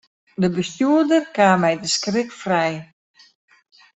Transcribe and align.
De 0.41 0.49
bestjoerder 0.57 1.23
kaam 1.35 1.59
mei 1.61 1.75
de 1.83 1.89
skrik 1.95 2.29
frij. 2.41 2.75